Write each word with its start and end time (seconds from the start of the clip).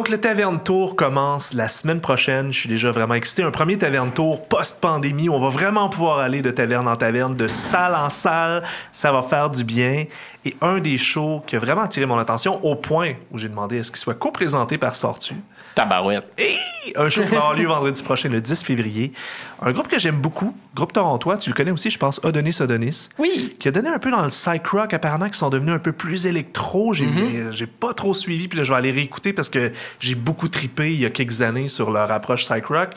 donc, 0.00 0.08
le 0.08 0.16
Taverne 0.16 0.62
Tour 0.62 0.96
commence 0.96 1.52
la 1.52 1.68
semaine 1.68 2.00
prochaine. 2.00 2.54
Je 2.54 2.60
suis 2.60 2.70
déjà 2.70 2.90
vraiment 2.90 3.12
excité. 3.12 3.42
Un 3.42 3.50
premier 3.50 3.76
Taverne 3.76 4.10
Tour 4.10 4.48
post-pandémie 4.48 5.28
on 5.28 5.38
va 5.38 5.50
vraiment 5.50 5.90
pouvoir 5.90 6.20
aller 6.20 6.40
de 6.40 6.50
taverne 6.50 6.88
en 6.88 6.96
taverne, 6.96 7.36
de 7.36 7.48
salle 7.48 7.94
en 7.94 8.08
salle. 8.08 8.62
Ça 8.92 9.12
va 9.12 9.20
faire 9.20 9.50
du 9.50 9.62
bien. 9.62 10.06
Et 10.44 10.56
un 10.62 10.78
des 10.78 10.96
shows 10.96 11.42
qui 11.46 11.56
a 11.56 11.58
vraiment 11.58 11.82
attiré 11.82 12.06
mon 12.06 12.18
attention 12.18 12.64
au 12.64 12.74
point 12.74 13.12
où 13.30 13.36
j'ai 13.36 13.48
demandé 13.48 13.78
à 13.78 13.82
ce 13.82 13.90
qu'il 13.90 13.98
soit 13.98 14.14
co-présenté 14.14 14.78
par 14.78 14.96
Sortu. 14.96 15.34
Tabarouette. 15.74 16.26
Et 16.38 16.56
un 16.96 17.10
show 17.10 17.22
qui 17.22 17.28
va 17.28 17.36
avoir 17.38 17.54
lieu 17.54 17.66
vendredi 17.66 18.02
prochain, 18.02 18.30
le 18.30 18.40
10 18.40 18.64
février. 18.64 19.12
Un 19.60 19.72
groupe 19.72 19.88
que 19.88 19.98
j'aime 19.98 20.18
beaucoup, 20.18 20.56
groupe 20.74 20.94
torontois, 20.94 21.36
tu 21.36 21.50
le 21.50 21.54
connais 21.54 21.70
aussi, 21.70 21.90
je 21.90 21.98
pense, 21.98 22.20
Odonis 22.24 22.56
Odonis. 22.60 23.10
Oui. 23.18 23.54
Qui 23.58 23.68
a 23.68 23.70
donné 23.70 23.90
un 23.90 23.98
peu 23.98 24.10
dans 24.10 24.22
le 24.22 24.30
psych 24.30 24.66
rock, 24.68 24.94
apparemment, 24.94 25.28
qui 25.28 25.38
sont 25.38 25.50
devenus 25.50 25.74
un 25.74 25.78
peu 25.78 25.92
plus 25.92 26.26
électro. 26.26 26.94
J'ai 26.94 27.06
j'ai 27.50 27.66
pas 27.66 27.92
trop 27.92 28.14
suivi, 28.14 28.48
puis 28.48 28.56
là, 28.56 28.64
je 28.64 28.72
vais 28.72 28.78
aller 28.78 28.90
réécouter 28.92 29.32
parce 29.34 29.50
que 29.50 29.72
j'ai 29.98 30.14
beaucoup 30.14 30.48
tripé 30.48 30.94
il 30.94 31.00
y 31.00 31.06
a 31.06 31.10
quelques 31.10 31.42
années 31.42 31.68
sur 31.68 31.90
leur 31.90 32.10
approche 32.10 32.44
psych 32.46 32.66
rock. 32.66 32.90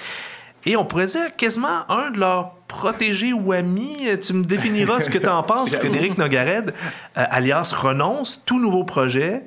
Et 0.66 0.76
on 0.78 0.86
pourrait 0.86 1.08
dire 1.08 1.36
quasiment 1.36 1.90
un 1.90 2.12
de 2.12 2.20
leurs 2.20 2.56
protégés 2.68 3.34
ou 3.34 3.52
amis. 3.52 4.08
Tu 4.22 4.34
me 4.34 4.44
définiras 4.44 5.02
ce 5.02 5.10
que 5.10 5.18
tu 5.18 5.28
en 5.28 5.44
penses, 5.44 5.76
Frédéric 5.76 6.18
Nogared, 6.18 6.74
euh, 7.18 7.24
alias 7.30 7.74
Renonce, 7.76 8.42
tout 8.46 8.60
nouveau 8.60 8.84
projet. 8.84 9.44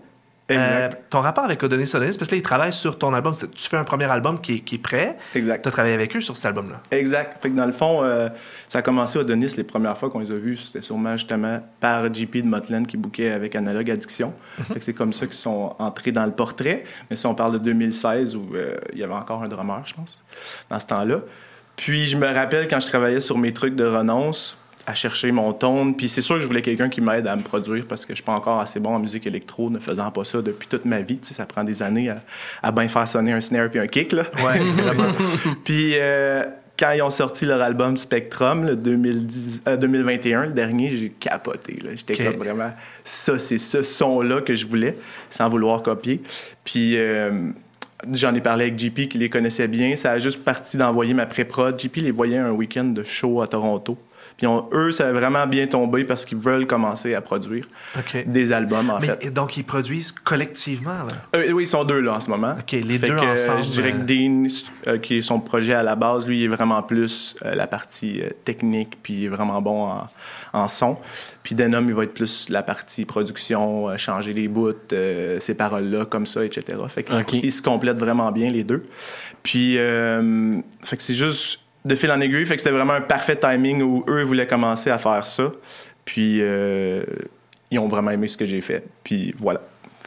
Exact. 0.48 0.94
Euh, 0.94 0.98
ton 1.10 1.20
rapport 1.20 1.44
avec 1.44 1.62
Odonis 1.62 1.90
Odonis, 1.94 2.16
parce 2.16 2.28
que 2.28 2.34
là, 2.34 2.38
ils 2.38 2.42
travaillent 2.42 2.72
sur 2.72 2.98
ton 2.98 3.12
album. 3.14 3.34
Tu 3.34 3.68
fais 3.68 3.76
un 3.76 3.84
premier 3.84 4.04
album 4.04 4.40
qui 4.40 4.56
est, 4.56 4.60
qui 4.60 4.76
est 4.76 4.78
prêt. 4.78 5.16
Exact. 5.34 5.62
Tu 5.62 5.68
as 5.68 5.72
travaillé 5.72 5.94
avec 5.94 6.14
eux 6.14 6.20
sur 6.20 6.36
cet 6.36 6.46
album-là. 6.46 6.80
Exact. 6.92 7.42
Fait 7.42 7.50
que 7.50 7.56
dans 7.56 7.66
le 7.66 7.72
fond, 7.72 8.04
euh, 8.04 8.28
ça 8.68 8.78
a 8.78 8.82
commencé 8.82 9.18
au 9.18 9.24
Denis 9.24 9.56
les 9.56 9.64
premières 9.64 9.98
fois 9.98 10.08
qu'on 10.08 10.20
les 10.20 10.30
a 10.30 10.36
vus. 10.36 10.58
C'était 10.58 10.82
sûrement 10.82 11.16
justement 11.16 11.60
par 11.80 12.12
JP 12.12 12.38
de 12.38 12.46
Motland 12.46 12.86
qui 12.86 12.96
bouquait 12.96 13.32
avec 13.32 13.56
Analogue 13.56 13.90
Addiction. 13.90 14.32
Fait 14.62 14.74
que 14.74 14.84
c'est 14.84 14.94
comme 14.94 15.12
ça 15.12 15.26
qu'ils 15.26 15.34
sont 15.34 15.74
entrés 15.78 16.12
dans 16.12 16.26
le 16.26 16.32
portrait. 16.32 16.84
Mais 17.10 17.16
si 17.16 17.26
on 17.26 17.34
parle 17.34 17.54
de 17.54 17.58
2016 17.58 18.36
où 18.36 18.54
euh, 18.54 18.76
il 18.92 18.98
y 18.98 19.02
avait 19.02 19.14
encore 19.14 19.42
un 19.42 19.48
drummer, 19.48 19.82
je 19.84 19.94
pense, 19.94 20.20
dans 20.70 20.78
ce 20.78 20.86
temps-là. 20.86 21.20
Puis 21.74 22.06
je 22.06 22.16
me 22.16 22.26
rappelle 22.26 22.68
quand 22.68 22.80
je 22.80 22.86
travaillais 22.86 23.20
sur 23.20 23.36
mes 23.36 23.52
trucs 23.52 23.74
de 23.74 23.84
renonce 23.84 24.56
à 24.86 24.94
chercher 24.94 25.32
mon 25.32 25.52
tone. 25.52 25.96
Puis 25.96 26.08
c'est 26.08 26.22
sûr 26.22 26.36
que 26.36 26.40
je 26.40 26.46
voulais 26.46 26.62
quelqu'un 26.62 26.88
qui 26.88 27.00
m'aide 27.00 27.26
à 27.26 27.36
me 27.36 27.42
produire 27.42 27.84
parce 27.86 28.06
que 28.06 28.12
je 28.12 28.16
suis 28.16 28.24
pas 28.24 28.32
encore 28.34 28.60
assez 28.60 28.80
bon 28.80 28.94
en 28.94 28.98
musique 29.00 29.26
électro, 29.26 29.68
ne 29.68 29.78
faisant 29.78 30.10
pas 30.10 30.24
ça 30.24 30.40
depuis 30.40 30.68
toute 30.68 30.84
ma 30.84 31.00
vie. 31.00 31.18
Tu 31.18 31.28
sais, 31.28 31.34
ça 31.34 31.46
prend 31.46 31.64
des 31.64 31.82
années 31.82 32.08
à, 32.08 32.22
à 32.62 32.70
bien 32.72 32.88
faire 32.88 33.06
sonner 33.08 33.32
un 33.32 33.40
snare 33.40 33.68
puis 33.70 33.80
un 33.80 33.86
kick. 33.88 34.12
Là. 34.12 34.24
Ouais, 34.44 34.58
vraiment. 34.76 35.12
Puis 35.64 35.92
euh, 35.96 36.44
quand 36.78 36.92
ils 36.92 37.02
ont 37.02 37.10
sorti 37.10 37.46
leur 37.46 37.60
album 37.62 37.96
Spectrum, 37.96 38.64
le 38.64 38.76
2010, 38.76 39.62
euh, 39.66 39.76
2021, 39.76 40.46
le 40.46 40.52
dernier, 40.52 40.94
j'ai 40.94 41.10
capoté. 41.10 41.78
là. 41.82 41.90
J'étais 41.94 42.22
comme 42.22 42.36
vraiment, 42.36 42.72
ça, 43.04 43.38
c'est 43.38 43.58
ce 43.58 43.82
son-là 43.82 44.40
que 44.40 44.54
je 44.54 44.66
voulais, 44.66 44.96
sans 45.30 45.48
vouloir 45.48 45.82
copier. 45.82 46.20
Puis 46.64 46.96
euh, 46.96 47.50
j'en 48.12 48.34
ai 48.34 48.40
parlé 48.40 48.66
avec 48.66 48.78
JP 48.78 49.08
qui 49.08 49.18
les 49.18 49.30
connaissait 49.30 49.68
bien. 49.68 49.96
Ça 49.96 50.12
a 50.12 50.18
juste 50.18 50.44
parti 50.44 50.76
d'envoyer 50.76 51.14
ma 51.14 51.26
pré-prod. 51.26 51.80
JP 51.80 51.96
les 51.96 52.10
voyait 52.10 52.38
un 52.38 52.50
week-end 52.50 52.84
de 52.84 53.02
show 53.02 53.40
à 53.42 53.48
Toronto. 53.48 53.98
Puis 54.36 54.46
on- 54.46 54.68
eux, 54.72 54.92
ça 54.92 55.08
a 55.08 55.12
vraiment 55.12 55.46
bien 55.46 55.66
tombé 55.66 56.04
parce 56.04 56.24
qu'ils 56.26 56.36
veulent 56.38 56.66
commencer 56.66 57.14
à 57.14 57.20
produire 57.22 57.64
des 58.26 58.52
albums, 58.52 58.90
en 58.90 58.98
Mais 59.00 59.06
fait. 59.06 59.30
donc, 59.30 59.56
ils 59.56 59.64
produisent 59.64 60.12
collectivement, 60.12 60.90
là? 60.90 61.16
Euh, 61.40 61.52
oui, 61.52 61.64
ils 61.64 61.66
sont 61.66 61.84
deux 61.84 62.00
là 62.00 62.14
en 62.14 62.20
ce 62.20 62.28
moment. 62.28 62.54
OK, 62.58 62.72
les 62.72 62.98
Fait 62.98 63.06
deux 63.06 63.14
que, 63.16 63.24
euh, 63.24 63.32
ensemble. 63.32 63.62
Je 63.62 63.70
dirais 63.70 63.92
que 63.92 63.96
euh, 63.98 64.02
Dean, 64.04 64.46
euh, 64.88 64.98
qui 64.98 65.16
est 65.16 65.22
son 65.22 65.40
projet 65.40 65.72
à 65.72 65.82
la 65.82 65.96
base, 65.96 66.26
lui, 66.26 66.40
il 66.40 66.44
est 66.44 66.48
vraiment 66.48 66.82
plus 66.82 67.34
euh, 67.46 67.54
la 67.54 67.66
partie 67.66 68.20
technique, 68.44 68.98
puis 69.02 69.14
il 69.14 69.24
est 69.24 69.28
vraiment 69.28 69.62
bon 69.62 69.84
en, 69.88 70.06
en 70.52 70.68
son. 70.68 70.96
Puis 71.42 71.54
Denom, 71.54 71.84
il 71.88 71.94
va 71.94 72.02
être 72.04 72.12
plus 72.14 72.50
la 72.50 72.62
partie 72.62 73.06
production, 73.06 73.96
changer 73.96 74.34
les 74.34 74.48
bouts, 74.48 74.72
ces 74.90 75.54
paroles-là, 75.54 76.04
comme 76.04 76.26
ça, 76.26 76.44
etc. 76.44 76.76
Fait 76.88 77.04
qu'ils 77.04 77.50
se- 77.52 77.58
se 77.58 77.62
complètent 77.62 77.98
vraiment 77.98 78.30
bien, 78.32 78.50
les 78.50 78.64
deux. 78.64 78.86
Puis, 79.42 79.76
fait 79.76 80.96
que 80.96 81.02
c'est 81.02 81.14
juste 81.14 81.60
de 81.86 81.94
fil 81.94 82.10
en 82.10 82.20
aiguille. 82.20 82.44
Fait 82.46 82.56
que 82.56 82.62
c'était 82.62 82.74
vraiment 82.74 82.94
un 82.94 83.00
parfait 83.00 83.36
timing 83.36 83.82
où 83.82 84.04
eux 84.08 84.22
voulaient 84.22 84.46
commencer 84.46 84.90
à 84.90 84.98
faire 84.98 85.26
ça. 85.26 85.50
Puis, 86.04 86.38
euh, 86.40 87.02
ils 87.70 87.78
ont 87.78 87.88
vraiment 87.88 88.10
aimé 88.10 88.28
ce 88.28 88.36
que 88.36 88.44
j'ai 88.44 88.60
fait. 88.60 88.84
Puis 89.04 89.34
voilà. 89.38 89.60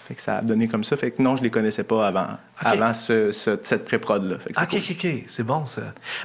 Fait 0.07 0.16
que 0.16 0.22
ça 0.23 0.38
a 0.38 0.41
donné 0.41 0.67
comme 0.67 0.84
ça. 0.84 0.97
Fait 0.97 1.12
que 1.12 1.22
non, 1.22 1.35
je 1.35 1.44
les 1.44 1.51
connaissais 1.51 1.84
pas 1.84 2.07
avant, 2.07 2.25
avant 2.59 2.94
ce, 2.94 3.31
ce- 3.31 3.59
cette 3.62 3.85
pré-prod-là. 3.85 4.40
Fait 4.40 4.50
que 4.51 4.56
c'est 4.57 4.63
OK. 4.63 4.81
OK, 4.90 5.06
OK. 5.06 5.23
C'est 5.28 5.44
bon, 5.44 5.66
ça. 5.66 5.81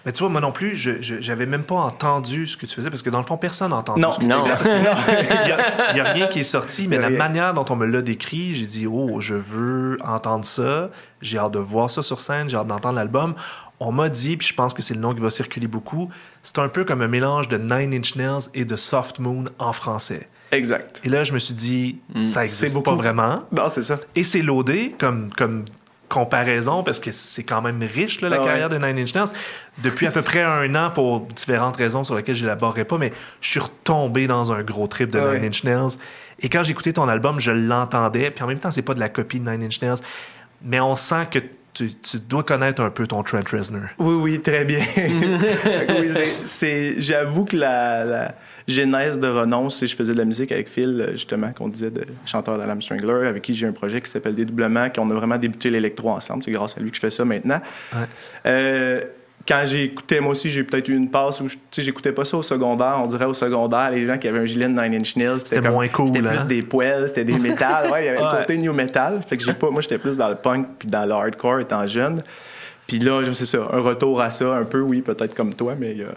Mais 0.07 0.13
tu 0.13 0.21
vois, 0.21 0.31
moi 0.31 0.41
non 0.41 0.53
plus, 0.53 0.75
je 0.75 0.93
j'avais 1.03 1.45
même 1.45 1.65
pas 1.65 1.75
entendu 1.75 2.47
ce 2.47 2.57
que 2.57 2.65
tu 2.65 2.75
faisais 2.75 2.89
parce 2.89 3.03
que 3.03 3.11
dans 3.11 3.19
le 3.19 3.25
fond, 3.27 3.37
personne 3.37 3.71
n'a 3.73 3.77
entendu 3.77 4.01
Non, 4.01 4.11
ce 4.13 4.21
que 4.21 4.25
non. 4.25 4.41
tu 4.43 4.51
faisais. 4.57 4.85
Parce 4.85 5.05
que 5.05 5.13
Il 5.93 5.97
y 5.99 6.01
a, 6.01 6.13
rien 6.15 6.29
qui 6.29 6.41
est 6.41 6.45
sorti, 6.45 6.89
mais 6.89 6.97
la 6.97 7.09
rien. 7.09 7.19
manière 7.19 7.53
dont 7.53 7.67
on 7.69 7.77
me 7.77 7.85
l'a 7.85 8.01
décrit, 8.01 8.55
j'ai 8.55 8.65
dit, 8.67 8.87
oh, 8.87 9.21
je 9.21 9.35
veux 9.35 9.99
entendre 10.03 10.47
ça. 10.47 10.89
J'ai 11.21 11.37
hâte 11.37 11.53
de 11.53 11.59
voir 11.59 11.91
ça 11.91 12.01
sur 12.01 12.23
scène. 12.23 12.49
J'ai 12.49 12.57
hâte 12.57 12.69
d'entendre 12.69 12.95
l'album. 12.97 13.35
On 13.81 13.91
m'a 13.93 14.09
dit, 14.09 14.37
puis 14.37 14.47
je 14.49 14.55
pense 14.55 14.73
que 14.73 14.83
c'est 14.83 14.95
le 14.95 15.01
nom 15.01 15.15
qui 15.15 15.21
va 15.21 15.31
circuler 15.31 15.67
beaucoup, 15.67 16.09
c'est 16.43 16.59
un 16.59 16.69
peu 16.69 16.85
comme 16.85 17.03
un 17.03 17.09
mélange 17.09 17.49
de 17.49 17.59
Nine 17.59 17.93
Inch 17.95 18.15
Nails 18.17 18.49
et 18.55 18.65
de 18.65 18.77
Soft 18.77 19.19
Moon 19.19 19.45
en 19.59 19.73
français. 19.73 20.29
Exact. 20.53 21.01
Et 21.05 21.09
là, 21.09 21.25
je 21.25 21.33
me 21.33 21.39
suis 21.39 21.55
dit, 21.55 21.99
ça 22.23 22.45
existe 22.45 22.69
C'est 22.69 22.75
beaucoup. 22.75 22.91
pas 22.91 22.95
vraiment. 22.97 23.43
Non, 23.51 23.69
c'est 23.69 23.83
ça. 23.83 23.99
Et 24.15 24.23
c'est 24.23 24.43
loadé 24.43 24.95
comme, 24.99 25.29
comme 25.37 25.65
comparaison 26.09 26.85
parce 26.85 27.01
que 27.01 27.11
c'est 27.11 27.43
quand 27.43 27.61
même 27.63 27.83
riche 27.83 28.21
là, 28.21 28.29
la 28.29 28.37
Ah 28.37 28.39
ouais. 28.41 28.45
carrière 28.47 28.69
de 28.69 28.77
Nine 28.79 28.99
Inch 29.01 29.15
Nails. 29.15 29.31
Depuis 29.83 30.07
à 30.07 30.13
peu 30.13 30.23
près 30.23 30.43
un 30.43 30.73
an 30.77 30.91
pour 30.91 31.21
différentes 31.23 31.77
raisons 31.77 32.05
sur 32.05 32.15
lesquelles 32.15 32.37
je 32.37 32.43
l'élaborerai 32.43 32.85
pas, 32.85 32.99
mais 32.99 33.13
je 33.41 33.49
suis 33.49 33.61
retombé 33.61 34.29
dans 34.29 34.53
un 34.53 34.63
gros 34.63 34.87
trip 34.87 35.11
de 35.11 35.19
Ah 35.19 35.33
Nine 35.33 35.41
ouais. 35.41 35.47
Inch 35.49 35.65
Nails. 35.65 35.99
Et 36.41 36.49
quand 36.49 36.63
j'écoutais 36.63 36.93
ton 36.93 37.09
album, 37.09 37.41
je 37.41 37.51
l'entendais. 37.51 38.31
Puis 38.31 38.45
en 38.45 38.47
même 38.47 38.61
temps, 38.61 38.71
c'est 38.71 38.83
pas 38.83 38.95
de 38.95 39.01
la 39.01 39.09
copie 39.09 39.41
de 39.41 39.51
Nine 39.51 39.65
Inch 39.65 39.81
Nails, 39.83 39.99
mais 40.63 40.79
on 40.79 40.95
sent 40.95 41.27
que 41.33 41.39
tu, 41.75 41.93
tu 41.95 42.19
dois 42.21 42.43
connaître 42.45 42.81
un 42.83 42.91
peu 42.91 43.07
ton 43.07 43.23
Trent 43.23 43.41
Reznor. 43.53 43.83
Oui, 43.99 44.15
oui, 44.15 44.41
très 44.41 44.65
bien. 44.65 44.79
Oui, 45.89 46.09
c'est- 46.45 47.01
j'avoue 47.01 47.45
que 47.45 47.57
la, 47.57 48.05
la 48.05 48.35
genèse 48.67 49.21
de 49.21 49.29
Renonce, 49.29 49.77
c'est 49.79 49.87
que 49.87 49.91
je 49.91 49.97
faisais 49.97 50.13
de 50.15 50.19
la 50.19 50.25
musique 50.25 50.51
avec 50.53 50.69
Phil, 50.69 51.09
justement, 51.13 51.53
qu'on 51.53 51.69
disait 51.69 51.91
de 51.91 52.05
chanteur 52.25 52.57
d'Alam 52.59 52.81
Strangler, 52.81 53.27
avec 53.27 53.43
qui 53.43 53.53
j'ai 53.55 53.67
un 53.67 53.73
projet 53.73 54.01
qui 54.01 54.11
s'appelle 54.11 54.35
Dédoublement, 54.35 54.89
qu'on 54.91 55.11
a 55.11 55.15
vraiment 55.15 55.37
débuté 55.37 55.69
l'électro 55.71 56.11
ensemble. 56.11 56.43
C'est 56.43 56.53
grâce 56.53 56.77
à 56.79 56.81
lui 56.81 56.91
que 56.91 56.97
je 56.97 57.01
fais 57.01 57.11
ça 57.11 57.25
maintenant. 57.25 57.61
Ouais. 57.93 57.99
Euh, 58.47 59.01
quand 59.47 59.63
j'écoutais, 59.67 60.21
moi 60.21 60.33
aussi, 60.33 60.49
j'ai 60.51 60.65
peut-être 60.65 60.89
eu 60.89 60.97
une 60.97 61.11
passe 61.11 61.41
où, 61.41 61.49
je- 61.49 61.57
tu 61.57 61.61
sais, 61.71 61.83
j'écoutais 61.83 62.13
pas 62.13 62.25
ça 62.25 62.37
au 62.39 62.43
secondaire. 62.43 62.99
On 63.03 63.07
dirait 63.07 63.27
au 63.27 63.35
secondaire, 63.35 63.91
les 63.91 64.07
gens 64.07 64.17
qui 64.17 64.27
avaient 64.29 64.39
un 64.39 64.45
gilet 64.47 64.67
de 64.69 64.73
Nine 64.81 64.95
Inch 65.01 65.17
Nails, 65.17 65.41
C'était 65.41 65.61
moins 65.71 65.87
cool, 65.89 66.07
C'était 66.09 66.21
hein? 66.21 66.31
plus 66.31 66.45
des 66.47 66.63
poêles, 66.63 67.09
c'était 67.09 67.25
des 67.25 67.39
métals. 67.39 67.91
Ouais, 67.91 68.05
il 68.05 68.07
y 68.07 68.09
avait 68.09 68.19
Ouais. 68.23 68.33
le 68.33 68.39
côté 68.39 68.57
new 68.57 68.73
metal. 68.73 69.21
Fait 69.29 69.37
que 69.37 69.45
j'ai 69.45 69.53
pas, 69.53 69.69
moi, 69.71 69.81
j'étais 69.83 69.99
plus 69.99 70.17
dans 70.17 70.29
le 70.29 70.37
punk 70.37 70.67
puis 70.79 70.89
dans 70.89 71.05
le 71.05 71.13
hardcore 71.13 71.61
étant 71.61 71.87
jeune. 71.87 72.23
Puis 72.87 72.99
là, 72.99 73.23
je 73.25 73.33
sais 73.33 73.47
ça, 73.47 73.59
un 73.73 73.81
retour 73.81 74.21
à 74.21 74.31
ça, 74.31 74.55
un 74.57 74.65
peu, 74.65 74.81
oui, 74.81 75.01
peut-être 75.01 75.35
comme 75.35 75.55
toi, 75.55 75.75
mais 75.79 75.93
il 75.93 75.99
y 75.99 76.03
a 76.05 76.09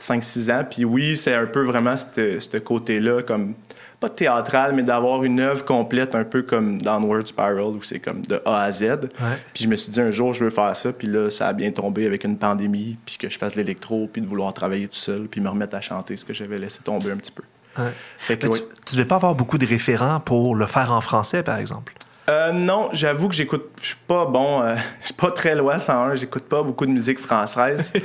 5-6 0.00 0.52
ans. 0.52 0.64
Puis 0.68 0.84
oui, 0.84 1.16
c'est 1.16 1.34
un 1.34 1.46
peu 1.46 1.64
vraiment 1.64 1.96
ce 1.96 2.56
côté-là, 2.58 3.22
comme, 3.22 3.54
pas 4.00 4.10
théâtral, 4.10 4.74
mais 4.74 4.82
d'avoir 4.82 5.24
une 5.24 5.40
œuvre 5.40 5.64
complète, 5.64 6.14
un 6.14 6.24
peu 6.24 6.42
comme 6.42 6.80
Downward 6.80 7.26
Spiral, 7.26 7.74
où 7.74 7.82
c'est 7.82 7.98
comme 7.98 8.22
de 8.22 8.40
A 8.44 8.62
à 8.62 8.70
Z. 8.70 9.08
Puis 9.54 9.64
je 9.64 9.68
me 9.68 9.76
suis 9.76 9.92
dit, 9.92 10.00
un 10.00 10.10
jour, 10.10 10.34
je 10.34 10.44
veux 10.44 10.50
faire 10.50 10.76
ça. 10.76 10.92
Puis 10.92 11.08
là, 11.08 11.30
ça 11.30 11.48
a 11.48 11.52
bien 11.52 11.70
tombé 11.70 12.06
avec 12.06 12.24
une 12.24 12.36
pandémie, 12.36 12.96
puis 13.06 13.16
que 13.16 13.28
je 13.28 13.38
fasse 13.38 13.54
l'électro, 13.54 14.08
puis 14.12 14.20
de 14.20 14.26
vouloir 14.26 14.52
travailler 14.52 14.88
tout 14.88 14.96
seul, 14.98 15.28
puis 15.28 15.40
me 15.40 15.48
remettre 15.48 15.76
à 15.76 15.80
chanter 15.80 16.16
ce 16.16 16.24
que 16.24 16.34
j'avais 16.34 16.58
laissé 16.58 16.80
tomber 16.82 17.10
un 17.10 17.16
petit 17.16 17.32
peu. 17.32 17.42
Ouais. 17.78 17.90
Fait 18.18 18.38
que, 18.38 18.46
Mais 18.46 18.52
oui. 18.52 18.60
tu, 18.60 18.82
tu 18.86 18.94
devais 18.96 19.06
pas 19.06 19.16
avoir 19.16 19.34
beaucoup 19.34 19.58
de 19.58 19.66
référents 19.66 20.20
pour 20.20 20.54
le 20.54 20.66
faire 20.66 20.92
en 20.92 21.00
français, 21.00 21.42
par 21.42 21.58
exemple? 21.58 21.92
Euh, 22.28 22.50
non, 22.52 22.88
j'avoue 22.92 23.28
que 23.28 23.34
j'écoute. 23.34 23.66
Je 23.80 23.86
suis 23.88 23.96
pas 24.08 24.24
bon. 24.26 24.62
euh, 24.62 24.74
je 25.00 25.06
suis 25.06 25.14
pas 25.14 25.30
très 25.30 25.54
loin 25.54 25.78
101. 25.78 26.14
J'écoute 26.16 26.44
pas 26.44 26.62
beaucoup 26.62 26.84
de 26.86 26.90
musique 26.92 27.18
française. 27.20 27.92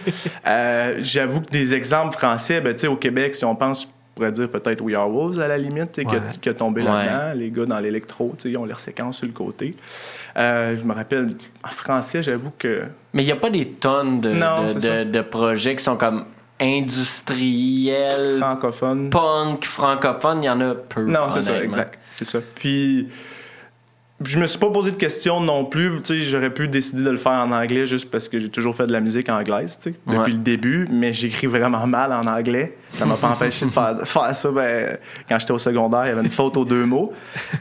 Euh, 0.47 0.97
j'avoue 1.01 1.41
que 1.41 1.51
des 1.51 1.73
exemples 1.73 2.17
français, 2.17 2.61
ben, 2.61 2.73
tu 2.73 2.81
sais, 2.81 2.87
au 2.87 2.95
Québec, 2.95 3.35
si 3.35 3.45
on 3.45 3.55
pense, 3.55 3.83
je 3.83 3.87
pourrais 4.15 4.31
dire 4.31 4.49
peut-être 4.49 4.81
We 4.81 4.95
Are 4.95 5.09
Wolves 5.09 5.39
à 5.39 5.47
la 5.47 5.57
limite, 5.57 5.91
qui, 5.93 6.01
a- 6.01 6.09
Ouais. 6.09 6.19
qui 6.41 6.49
a 6.49 6.53
tombé 6.53 6.81
Ouais. 6.81 6.87
là-dedans. 6.89 7.33
Les 7.39 7.49
gars 7.51 7.65
dans 7.65 7.79
l'électro, 7.79 8.35
ils 8.43 8.57
ont 8.57 8.65
leurs 8.65 8.79
séquences 8.79 9.17
sur 9.17 9.27
le 9.27 9.33
côté. 9.33 9.75
Euh, 10.37 10.75
je 10.77 10.83
me 10.83 10.93
rappelle, 10.93 11.27
en 11.63 11.69
français, 11.69 12.21
j'avoue 12.21 12.51
que. 12.57 12.83
Mais 13.13 13.23
il 13.23 13.25
n'y 13.27 13.31
a 13.31 13.35
pas 13.37 13.49
des 13.49 13.67
tonnes 13.67 14.19
de, 14.19 14.33
Non, 14.33 14.65
de, 14.67 15.21
projets 15.21 15.75
qui 15.75 15.83
sont 15.83 15.95
comme 15.97 16.25
industriels, 16.59 18.37
francophone. 18.39 19.09
punk, 19.09 19.65
francophone, 19.65 20.43
il 20.43 20.45
y 20.47 20.49
en 20.49 20.61
a 20.61 20.75
peu. 20.75 21.03
Non, 21.05 21.29
c'est 21.31 21.41
ça, 21.41 21.61
exact. 21.63 21.97
C'est 22.11 22.25
ça. 22.25 22.39
Puis, 22.55 23.07
je 24.23 24.39
me 24.39 24.45
suis 24.47 24.59
pas 24.59 24.69
posé 24.69 24.91
de 24.91 24.95
questions 24.95 25.39
non 25.39 25.65
plus. 25.65 25.89
Tu 26.03 26.19
sais, 26.19 26.21
j'aurais 26.21 26.49
pu 26.49 26.67
décider 26.67 27.03
de 27.03 27.09
le 27.09 27.17
faire 27.17 27.31
en 27.33 27.51
anglais 27.51 27.85
juste 27.85 28.09
parce 28.11 28.27
que 28.29 28.39
j'ai 28.39 28.49
toujours 28.49 28.75
fait 28.75 28.87
de 28.87 28.91
la 28.91 28.99
musique 28.99 29.29
anglaise, 29.29 29.77
tu 29.81 29.91
sais, 29.91 29.95
depuis 30.07 30.19
Ouais. 30.19 30.27
le 30.29 30.37
début, 30.37 30.87
mais 30.91 31.13
j'écris 31.13 31.47
vraiment 31.47 31.85
mal 31.87 32.11
en 32.13 32.25
anglais. 32.27 32.77
Ça 32.93 33.05
m'a 33.05 33.15
pas 33.15 33.29
empêché 33.31 33.65
de 33.65 33.71
faire, 33.71 33.95
de 33.95 34.03
faire 34.05 34.35
ça. 34.35 34.51
Ben, 34.51 34.97
quand 35.29 35.39
j'étais 35.39 35.51
au 35.53 35.57
secondaire, 35.59 36.03
il 36.05 36.09
y 36.09 36.11
avait 36.11 36.21
une 36.23 36.29
faute 36.29 36.57
aux 36.57 36.65
deux 36.65 36.85
mots. 36.85 37.13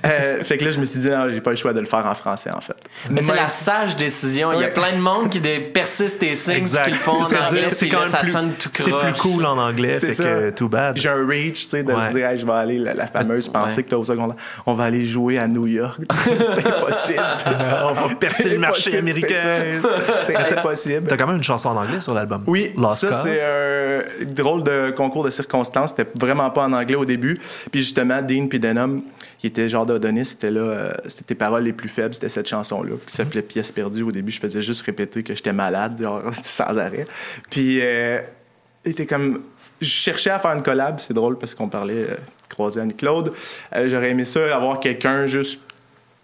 Euh, 0.05 0.43
fait 0.43 0.57
que 0.57 0.65
là, 0.65 0.71
je 0.73 0.81
me 0.81 0.85
suis 0.85 1.01
dit, 1.01 1.09
non, 1.09 1.27
j'ai 1.31 1.41
pas 1.41 1.51
le 1.51 1.57
choix 1.57 1.73
de 1.73 1.81
le 1.81 1.87
faire 1.87 2.05
en 2.07 2.15
français, 2.15 2.51
en 2.53 2.61
fait. 2.61 2.75
Mais 3.11 3.21
c'est 3.21 3.35
la 3.35 3.49
sage 3.49 3.97
décision. 3.97 4.53
Il 4.53 4.61
y 4.61 4.65
a 4.65 4.67
Ouais. 4.67 4.73
plein 4.73 4.93
de 4.93 5.01
monde 5.01 5.29
qui 5.29 5.41
persiste 5.73 6.23
et 6.23 6.35
signe 6.35 6.55
Exact. 6.55 6.85
qui 6.85 6.91
le 6.91 6.97
font 6.97 7.13
en 7.13 7.23
anglais. 7.25 7.69
c'est 7.71 7.89
quand 7.89 7.99
là, 7.99 8.03
même 8.05 8.11
ça 8.11 8.19
plus- 8.19 8.31
sonne 8.33 8.53
tout 8.59 8.71
C'est 8.75 8.91
plus 8.91 9.13
cool 9.21 9.47
en 9.47 9.56
anglais, 9.59 9.99
C'est 9.99 10.17
que 10.23 10.51
too 10.51 10.69
bad. 10.69 10.97
J'ai 10.97 11.09
un 11.09 11.27
reach, 11.27 11.65
tu 11.65 11.71
sais, 11.71 11.83
de 11.85 11.93
Ouais. 11.93 12.09
se 12.09 12.13
dire, 12.17 12.27
Hey, 12.29 12.37
je 12.39 12.45
vais 12.47 12.53
aller, 12.53 12.79
la, 12.79 12.95
la 12.95 13.06
fameuse 13.06 13.49
pensée 13.49 13.77
Ouais. 13.79 13.83
que 13.85 13.89
tu 13.89 13.95
as 13.95 13.99
au 13.99 14.05
secondaire, 14.05 14.37
on 14.67 14.73
va 14.75 14.85
aller 14.85 15.05
jouer 15.05 15.39
à 15.39 15.47
New 15.47 15.67
York. 15.67 16.01
c'est 16.55 16.67
impossible. 16.67 17.25
On 17.85 17.93
va 17.93 18.14
percer 18.14 18.50
le 18.50 18.58
marché 18.58 18.99
américain. 18.99 19.81
C'est 20.23 20.37
impossible. 20.37 21.06
T'as 21.08 21.17
quand 21.17 21.26
même 21.26 21.37
une 21.37 21.43
chanson 21.43 21.70
en 21.70 21.76
anglais 21.76 22.00
sur 22.00 22.14
l'album. 22.14 22.44
Oui, 22.47 22.73
Lost 22.76 23.08
ça 23.08 23.12
c'est 23.12 23.43
un 23.43 24.25
drôle 24.25 24.62
de 24.62 24.91
concours 24.91 25.25
de 25.25 25.31
circonstances. 25.31 25.91
C'était 25.97 26.11
vraiment 26.19 26.50
pas 26.50 26.64
en 26.64 26.73
anglais 26.73 26.97
au 26.97 27.05
début. 27.05 27.38
Puis 27.70 27.81
justement, 27.81 28.23
Dean 28.23 28.47
puis 28.49 28.58
Denham, 28.58 29.02
qui 29.38 29.47
était 29.47 29.69
genre 29.69 29.87
d'Adonis, 29.87 30.26
c'était 30.26 30.50
là, 30.50 30.61
euh, 30.61 30.93
c'était 31.06 31.25
tes 31.25 31.35
paroles 31.35 31.64
les 31.64 31.73
plus 31.73 31.88
faibles, 31.88 32.14
c'était 32.14 32.29
cette 32.29 32.49
chanson-là 32.49 32.96
qui 33.06 33.14
s'appelait 33.14 33.43
Pièce 33.43 33.73
perdue. 33.73 34.03
Au 34.03 34.12
début, 34.12 34.32
je 34.32 34.41
faisais 34.41 34.62
juste 34.62 34.82
répéter 34.82 35.23
que 35.23 35.35
j'étais 35.35 35.53
malade, 35.53 36.00
genre 36.00 36.23
sans 36.43 36.76
arrêt. 36.79 37.06
Puis, 37.50 37.79
euh, 37.81 38.20
était 38.85 39.06
comme, 39.06 39.41
je 39.81 39.88
cherchais 39.88 40.31
à 40.31 40.38
faire 40.38 40.53
une 40.53 40.62
collab. 40.62 40.99
C'est 40.99 41.14
drôle 41.14 41.38
parce 41.38 41.55
qu'on 41.55 41.69
parlait, 41.69 42.11
euh, 42.11 42.17
croisé 42.49 42.81
Annie 42.81 42.94
Claude. 42.94 43.32
Euh, 43.75 43.88
J'aurais 43.88 44.11
aimé 44.11 44.25
ça 44.25 44.55
avoir 44.55 44.81
quelqu'un 44.81 45.26
juste 45.26 45.61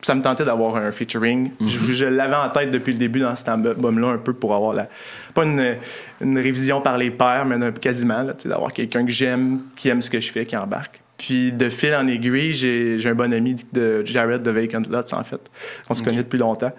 ça 0.03 0.15
me 0.15 0.23
tentait 0.23 0.45
d'avoir 0.45 0.77
un 0.77 0.93
featuring. 0.93 1.51
Je, 1.65 1.79
je 1.93 2.05
l'avais 2.05 2.37
en 2.37 2.49
tête 2.51 2.71
depuis 2.71 2.93
le 2.93 2.99
début 2.99 3.21
dans 3.21 3.35
cet 3.35 3.49
album-là, 3.49 4.09
un 4.09 4.19
peu 4.19 4.33
pour 4.33 4.55
avoir 4.55 4.73
la. 4.73 4.89
Pas 5.35 5.45
une, 5.45 5.77
une 6.21 6.39
révision 6.39 6.81
par 6.81 6.99
les 6.99 7.11
pairs, 7.11 7.45
mais 7.47 7.73
quasiment, 7.73 8.25
d'avoir 8.45 8.73
quelqu'un 8.73 9.05
que 9.05 9.11
j'aime, 9.11 9.61
qui 9.75 9.89
aime 9.89 10.03
ce 10.03 10.11
que 10.11 10.21
je 10.21 10.31
fais, 10.31 10.45
qui 10.45 10.57
embarque. 10.57 11.01
Puis 11.19 11.51
de 11.51 11.69
fil 11.69 11.95
en 11.95 12.07
aiguille, 12.07 12.53
j'ai 12.53 12.99
j'ai 12.99 13.09
un 13.09 13.15
bon 13.15 13.33
ami 13.33 13.57
de 13.73 14.05
Jared 14.05 14.43
de 14.43 14.51
Vacant 14.51 14.83
Lots, 14.91 15.15
en 15.15 15.25
fait. 15.25 15.41
On 15.89 15.95
se 15.95 16.03
connaît 16.03 16.19
depuis 16.19 16.39
longtemps. 16.39 16.73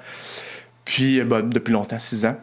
Puis, 0.85 1.19
euh, 1.19 1.25
bah, 1.25 1.41
depuis 1.41 1.73
longtemps, 1.73 1.99
six 1.99 2.25
ans. 2.25 2.37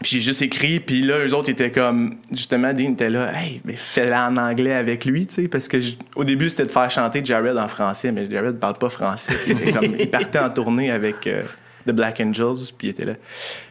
Puis 0.00 0.10
j'ai 0.12 0.20
juste 0.20 0.42
écrit, 0.42 0.78
puis 0.78 1.02
là, 1.02 1.18
eux 1.18 1.34
autres 1.34 1.48
étaient 1.48 1.72
comme, 1.72 2.14
justement, 2.30 2.72
Dean 2.72 2.92
était 2.92 3.10
là, 3.10 3.32
hey, 3.34 3.60
mais 3.64 3.74
fais-la 3.74 4.28
en 4.28 4.36
anglais 4.36 4.74
avec 4.74 5.04
lui, 5.04 5.26
tu 5.26 5.34
sais, 5.42 5.48
parce 5.48 5.66
que 5.66 5.80
je- 5.80 5.94
au 6.14 6.22
début, 6.22 6.48
c'était 6.48 6.66
de 6.66 6.70
faire 6.70 6.88
chanter 6.88 7.20
Jared 7.24 7.58
en 7.58 7.66
français, 7.66 8.12
mais 8.12 8.30
Jared 8.30 8.58
parle 8.60 8.78
pas 8.78 8.90
français. 8.90 9.32
Il, 9.46 9.52
était 9.52 9.72
comme- 9.72 9.84
il 9.98 10.08
partait 10.08 10.38
en 10.38 10.50
tournée 10.50 10.92
avec 10.92 11.26
euh, 11.26 11.42
The 11.86 11.90
Black 11.92 12.20
Angels, 12.20 12.70
puis 12.76 12.88
il 12.88 12.90
était 12.90 13.06
là, 13.06 13.14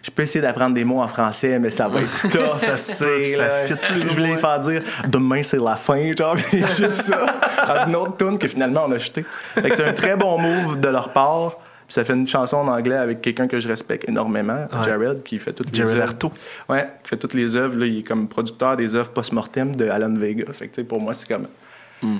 je 0.03 0.09
peux 0.11 0.23
essayer 0.23 0.41
d'apprendre 0.41 0.73
des 0.75 0.83
mots 0.83 1.01
en 1.01 1.07
français, 1.07 1.59
mais 1.59 1.71
ça 1.71 1.87
va 1.87 2.01
être 2.01 2.21
tough, 2.29 2.41
Ça 2.57 2.75
c'est, 2.75 3.23
Je 3.23 3.73
ou 4.09 4.13
voulais 4.13 4.35
faire 4.35 4.59
dire, 4.59 4.81
demain, 5.07 5.43
c'est 5.43 5.59
la 5.61 5.77
fin, 5.77 6.11
genre, 6.17 6.35
juste 6.51 6.91
ça, 6.91 7.25
dans 7.65 7.87
une 7.87 7.95
autre 7.95 8.17
tune 8.17 8.37
que 8.37 8.49
finalement, 8.49 8.83
on 8.87 8.91
a 8.91 8.97
jeté. 8.97 9.23
Fait 9.55 9.69
que 9.69 9.75
c'est 9.77 9.85
un 9.87 9.93
très 9.93 10.17
bon 10.17 10.37
move 10.39 10.77
de 10.81 10.87
leur 10.89 11.13
part. 11.13 11.53
Puis 11.87 11.93
ça 11.93 12.03
fait 12.03 12.13
une 12.13 12.27
chanson 12.27 12.57
en 12.57 12.67
anglais 12.67 12.97
avec 12.97 13.21
quelqu'un 13.21 13.47
que 13.47 13.59
je 13.59 13.67
respecte 13.69 14.07
énormément, 14.09 14.67
Ouais. 14.73 14.83
Jared, 14.85 15.23
qui 15.23 15.39
fait 15.39 15.53
toutes 15.53 15.75
les 15.75 15.89
œuvres. 15.91 16.01
Artaud. 16.03 16.31
Ouais, 16.67 16.87
qui 17.03 17.09
fait 17.09 17.17
toutes 17.17 17.33
les 17.33 17.55
œuvres. 17.55 17.83
Il 17.85 17.99
est 17.99 18.03
comme 18.03 18.27
producteur 18.27 18.75
des 18.75 18.93
œuvres 18.93 19.09
post-mortem 19.11 19.75
de 19.75 19.87
Alan 19.87 20.13
Vega. 20.13 20.51
Fait 20.51 20.67
que, 20.67 20.81
pour 20.81 21.01
moi, 21.01 21.13
c'est 21.13 21.27
comme. 21.27 21.47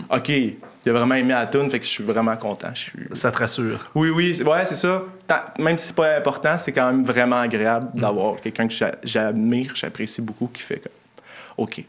OK, 0.10 0.30
il 0.30 0.56
a 0.88 0.92
vraiment 0.92 1.14
aimé 1.16 1.34
la 1.34 1.46
tune, 1.46 1.70
fait 1.70 1.80
que 1.80 1.86
je 1.86 1.92
suis 1.92 2.04
vraiment 2.04 2.36
content. 2.36 2.70
Je 2.74 2.80
suis... 2.80 3.00
Ça 3.14 3.30
te 3.32 3.38
rassure. 3.38 3.92
Oui, 3.94 4.10
oui, 4.10 4.34
c'est- 4.34 4.44
ouais, 4.44 4.66
c'est 4.66 4.74
ça. 4.76 5.04
Même 5.60 5.78
si 5.78 5.88
c'est 5.88 5.96
pas 5.96 6.18
important, 6.18 6.58
c'est 6.58 6.72
quand 6.72 6.88
même 6.92 7.04
vraiment 7.04 7.38
agréable 7.42 7.90
d'avoir 7.94 8.42
quelqu'un 8.42 8.68
que 8.68 8.74
j'a- 8.74 8.96
j'admire, 9.04 9.74
j'apprécie 9.76 10.22
beaucoup, 10.24 10.50
qui 10.52 10.64
fait 10.64 10.78
comme. 10.80 10.92
OK. 11.58 11.84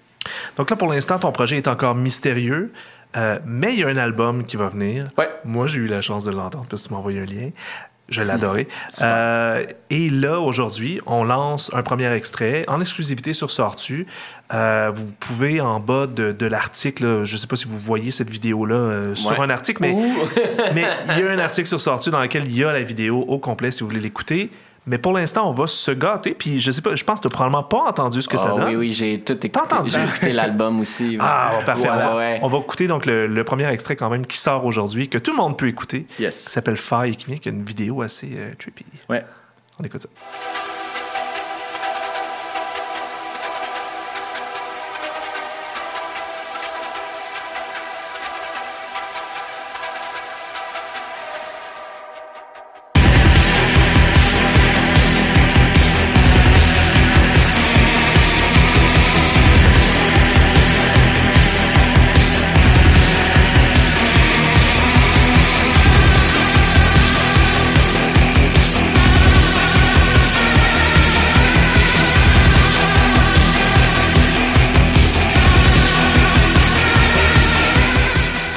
Donc 0.56 0.68
là, 0.68 0.76
pour 0.76 0.92
l'instant, 0.92 1.18
ton 1.18 1.32
projet 1.32 1.56
est 1.56 1.68
encore 1.68 1.94
mystérieux, 1.94 2.72
euh, 3.16 3.38
mais 3.46 3.72
il 3.72 3.80
y 3.80 3.84
a 3.84 3.88
un 3.88 3.96
album 3.96 4.44
qui 4.44 4.56
va 4.56 4.68
venir. 4.68 5.04
Ouais. 5.16 5.28
Moi, 5.44 5.66
j'ai 5.66 5.78
eu 5.78 5.86
la 5.86 6.00
chance 6.00 6.24
de 6.24 6.30
l'entendre 6.30 6.66
parce 6.68 6.82
que 6.82 6.88
tu 6.88 6.94
m'as 6.94 6.98
envoyé 6.98 7.20
un 7.20 7.24
lien. 7.24 7.50
Je. 8.08 8.22
Super. 8.28 8.66
Euh, 9.02 9.66
et 9.90 10.10
là, 10.10 10.40
aujourd'hui, 10.40 11.00
on 11.06 11.24
lance 11.24 11.70
un 11.74 11.82
premier 11.82 12.10
extrait 12.12 12.64
en 12.68 12.80
exclusivité 12.80 13.34
sur 13.34 13.50
Sortu. 13.50 14.06
Euh, 14.54 14.90
vous 14.94 15.04
pouvez, 15.20 15.60
en 15.60 15.78
bas 15.78 16.06
de, 16.06 16.32
de 16.32 16.46
l'article, 16.46 17.24
je 17.24 17.34
ne 17.34 17.38
sais 17.38 17.46
pas 17.46 17.56
si 17.56 17.66
vous 17.66 17.78
voyez 17.78 18.10
cette 18.10 18.30
vidéo-là 18.30 18.74
euh, 18.74 19.14
sur 19.14 19.40
un 19.42 19.50
article, 19.50 19.82
mais 19.82 19.94
il 19.94 21.18
y 21.18 21.22
a 21.22 21.30
un 21.30 21.38
article 21.38 21.68
sur 21.68 21.80
Sortu 21.80 22.10
dans 22.10 22.20
lequel 22.20 22.44
il 22.46 22.56
y 22.56 22.64
a 22.64 22.72
la 22.72 22.82
vidéo 22.82 23.24
au 23.28 23.38
complet 23.38 23.70
si 23.70 23.80
vous 23.80 23.88
voulez 23.88 24.00
l'écouter. 24.00 24.50
Mais 24.88 24.98
pour 24.98 25.12
l'instant, 25.12 25.48
on 25.48 25.52
va 25.52 25.66
se 25.66 25.90
gâter. 25.90 26.34
Puis 26.34 26.60
je 26.60 26.70
sais 26.70 26.80
pas, 26.80 26.94
je 26.96 27.04
pense 27.04 27.18
que 27.20 27.22
tu 27.22 27.28
n'as 27.28 27.32
probablement 27.34 27.62
pas 27.62 27.82
entendu 27.88 28.22
ce 28.22 28.28
que 28.28 28.36
ça 28.38 28.48
Ah 28.52 28.56
donne. 28.56 28.68
oui, 28.68 28.76
oui, 28.76 28.92
j'ai 28.92 29.20
tout 29.20 29.34
écouté. 29.34 29.60
entendu? 29.60 29.90
J'ai 29.90 30.02
écouté 30.02 30.32
l'album 30.32 30.80
aussi. 30.80 31.10
ouais. 31.10 31.18
Ah, 31.20 31.50
parfait. 31.66 31.82
Voilà. 31.86 32.08
on, 32.10 32.14
va, 32.14 32.16
Ouais. 32.18 32.38
on 32.42 32.48
va 32.48 32.58
écouter 32.58 32.86
donc 32.86 33.04
le, 33.06 33.26
le 33.26 33.44
premier 33.44 33.66
extrait 33.68 33.96
quand 33.96 34.08
même 34.10 34.26
qui 34.26 34.38
sort 34.38 34.64
aujourd'hui, 34.64 35.08
que 35.08 35.18
tout 35.18 35.30
le 35.32 35.36
monde 35.36 35.56
peut 35.58 35.68
écouter, 35.68 36.04
qui 36.16 36.22
Yes. 36.22 36.36
s'appelle 36.38 36.76
Fire 36.76 37.04
et 37.04 37.14
qui 37.14 37.26
vient, 37.26 37.36
qui 37.36 37.48
a 37.48 37.52
une 37.52 37.64
vidéo 37.64 38.02
assez 38.02 38.30
euh, 38.34 38.50
trippy. 38.58 38.84
Ouais. 39.08 39.24
On 39.78 39.84
écoute 39.84 40.00
ça. 40.00 40.08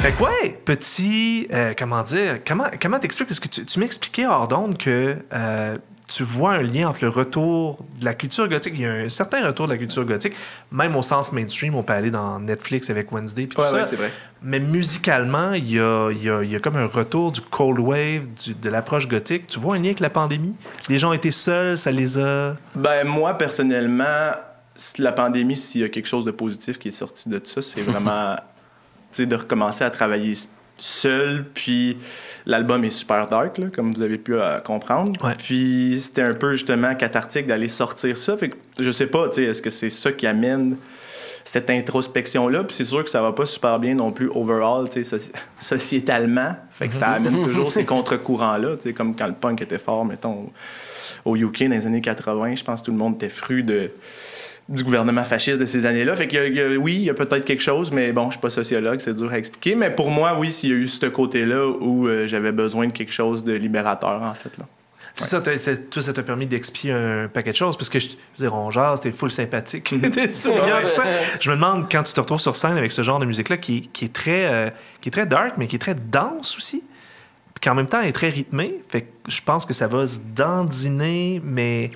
Fait 0.02 0.10
que 0.12 0.22
ouais, 0.24 0.58
petit, 0.64 1.46
euh, 1.52 1.74
comment 1.78 2.02
dire, 2.02 2.38
comment 2.44 2.64
comment 2.80 2.98
t'expliques? 2.98 3.28
Parce 3.28 3.38
que 3.38 3.46
tu, 3.48 3.64
tu 3.64 3.78
m'expliquais 3.78 4.26
hors 4.26 4.48
d'onde 4.48 4.76
que 4.76 5.16
euh, 5.32 5.76
tu 6.08 6.24
vois 6.24 6.54
un 6.54 6.62
lien 6.62 6.88
entre 6.88 7.04
le 7.04 7.08
retour 7.08 7.78
de 8.00 8.04
la 8.04 8.12
culture 8.12 8.48
gothique, 8.48 8.72
il 8.76 8.80
y 8.82 8.86
a 8.86 8.90
un 8.92 9.08
certain 9.08 9.46
retour 9.46 9.66
de 9.68 9.72
la 9.72 9.78
culture 9.78 10.04
gothique, 10.04 10.34
même 10.72 10.96
au 10.96 11.02
sens 11.02 11.32
mainstream, 11.32 11.76
on 11.76 11.84
peut 11.84 11.92
aller 11.92 12.10
dans 12.10 12.40
Netflix 12.40 12.90
avec 12.90 13.12
Wednesday 13.12 13.46
puis 13.46 13.54
tout 13.54 13.62
Ouais, 13.62 13.68
ça. 13.68 13.74
ouais, 13.76 13.84
c'est 13.86 13.94
vrai. 13.94 14.10
Mais 14.42 14.58
musicalement, 14.58 15.52
il 15.52 15.70
y 15.70 15.78
a, 15.78 16.10
y 16.10 16.28
a- 16.28 16.42
y 16.42 16.56
a 16.56 16.58
comme 16.58 16.76
un 16.76 16.86
retour 16.86 17.30
du 17.30 17.40
cold 17.40 17.78
wave, 17.78 18.26
du- 18.44 18.54
de 18.54 18.68
l'approche 18.70 19.06
gothique. 19.06 19.46
Tu 19.46 19.60
vois 19.60 19.76
un 19.76 19.78
lien 19.78 19.84
avec 19.86 20.00
la 20.00 20.10
pandémie? 20.10 20.56
Les 20.88 20.98
gens 20.98 21.12
étaient 21.12 21.30
seuls, 21.30 21.78
ça 21.78 21.92
les 21.92 22.18
a... 22.18 22.56
Ben, 22.74 23.06
moi, 23.06 23.34
personnellement, 23.38 24.32
la 24.98 25.12
pandémie, 25.12 25.56
s'il 25.56 25.80
y 25.82 25.84
a 25.84 25.88
quelque 25.88 26.08
chose 26.08 26.24
de 26.24 26.32
positif 26.32 26.80
qui 26.80 26.88
est 26.88 26.90
sorti 26.90 27.28
de 27.28 27.40
ça, 27.44 27.62
c'est 27.62 27.80
vraiment 27.82 28.34
de 29.20 29.36
recommencer 29.36 29.84
à 29.84 29.90
travailler 29.90 30.34
seul. 30.78 31.44
Puis 31.54 31.96
l'album 32.46 32.84
est 32.84 32.90
super 32.90 33.28
dark, 33.28 33.58
là, 33.58 33.66
comme 33.74 33.92
vous 33.92 34.02
avez 34.02 34.18
pu 34.18 34.34
euh, 34.34 34.58
comprendre. 34.60 35.12
Ouais. 35.24 35.34
Puis 35.38 35.98
c'était 36.00 36.22
un 36.22 36.34
peu 36.34 36.52
justement 36.52 36.94
cathartique 36.94 37.46
d'aller 37.46 37.68
sortir 37.68 38.16
ça. 38.16 38.36
Fait 38.36 38.50
que 38.50 38.56
je 38.78 38.90
sais 38.90 39.06
pas, 39.06 39.28
est-ce 39.36 39.62
que 39.62 39.70
c'est 39.70 39.90
ça 39.90 40.12
qui 40.12 40.26
amène 40.26 40.76
cette 41.44 41.70
introspection-là. 41.70 42.64
Puis 42.64 42.76
c'est 42.76 42.84
sûr 42.84 43.02
que 43.04 43.10
ça 43.10 43.22
va 43.22 43.32
pas 43.32 43.46
super 43.46 43.78
bien 43.78 43.94
non 43.94 44.12
plus 44.12 44.28
overall, 44.34 44.88
tu 44.88 45.02
sais, 45.04 45.16
soci- 45.16 45.32
sociétalement. 45.60 46.54
Fait 46.70 46.88
que 46.88 46.94
ça 46.94 47.08
amène 47.08 47.42
toujours 47.42 47.72
ces 47.72 47.84
contre-courants-là, 47.84 48.76
tu 48.76 48.82
sais, 48.82 48.92
comme 48.92 49.14
quand 49.16 49.26
le 49.26 49.34
punk 49.34 49.60
était 49.62 49.78
fort, 49.78 50.04
mettons, 50.04 50.50
au 51.24 51.36
UK 51.36 51.64
dans 51.64 51.70
les 51.70 51.86
années 51.86 52.00
80. 52.00 52.54
Je 52.56 52.64
pense 52.64 52.80
que 52.80 52.86
tout 52.86 52.92
le 52.92 52.98
monde 52.98 53.14
était 53.16 53.28
fru 53.28 53.62
de 53.62 53.90
du 54.68 54.84
gouvernement 54.84 55.24
fasciste 55.24 55.58
de 55.58 55.66
ces 55.66 55.86
années-là. 55.86 56.14
Fait 56.14 56.28
que 56.28 56.76
oui, 56.76 56.94
il 56.94 57.02
y 57.02 57.10
a 57.10 57.14
peut-être 57.14 57.44
quelque 57.44 57.62
chose, 57.62 57.90
mais 57.90 58.12
bon, 58.12 58.26
je 58.26 58.32
suis 58.32 58.40
pas 58.40 58.48
sociologue, 58.48 59.00
c'est 59.00 59.12
dur 59.14 59.30
à 59.30 59.36
expliquer. 59.36 59.74
Mais 59.74 59.90
pour 59.90 60.08
moi, 60.10 60.38
oui, 60.38 60.52
s'il 60.52 60.70
y 60.70 60.72
a 60.72 60.76
eu 60.76 60.86
ce 60.86 61.06
côté-là 61.06 61.66
où 61.80 62.06
euh, 62.06 62.26
j'avais 62.26 62.52
besoin 62.52 62.86
de 62.86 62.92
quelque 62.92 63.12
chose 63.12 63.42
de 63.44 63.52
libérateur, 63.52 64.22
en 64.22 64.34
fait. 64.34 64.56
Là. 64.58 64.66
C'est 65.14 65.26
ça, 65.26 65.40
toi, 65.42 66.02
ça 66.02 66.12
t'a 66.14 66.22
permis 66.22 66.46
d'expier 66.46 66.90
un 66.92 67.28
paquet 67.28 67.50
de 67.50 67.56
choses, 67.56 67.76
parce 67.76 67.90
que, 67.90 67.98
je, 67.98 68.08
je 68.08 68.14
veux 68.38 68.48
dire, 68.48 68.54
on 68.54 68.70
jase, 68.70 69.00
t'es 69.00 69.12
full 69.12 69.30
sympathique. 69.30 69.94
T'es 70.12 70.32
souriant 70.32 70.76
avec 70.76 70.88
ça. 70.90 71.04
Je 71.38 71.50
me 71.50 71.56
demande, 71.56 71.90
quand 71.92 72.02
tu 72.02 72.14
te 72.14 72.20
retrouves 72.20 72.40
sur 72.40 72.56
scène 72.56 72.78
avec 72.78 72.90
ce 72.92 73.02
genre 73.02 73.18
de 73.18 73.26
musique-là, 73.26 73.58
qui, 73.58 73.88
qui, 73.92 74.06
est 74.06 74.12
très, 74.12 74.46
euh, 74.50 74.70
qui 75.02 75.10
est 75.10 75.12
très 75.12 75.26
dark, 75.26 75.54
mais 75.58 75.66
qui 75.66 75.76
est 75.76 75.78
très 75.78 75.94
dense 75.94 76.56
aussi, 76.56 76.82
puis 77.54 77.60
qui 77.60 77.68
en 77.68 77.74
même 77.74 77.88
temps 77.88 78.00
est 78.00 78.12
très 78.12 78.30
rythmé, 78.30 78.82
fait 78.88 79.02
que 79.02 79.06
je 79.28 79.40
pense 79.42 79.66
que 79.66 79.74
ça 79.74 79.86
va 79.86 80.06
se 80.06 80.18
dandiner, 80.34 81.42
mais 81.44 81.90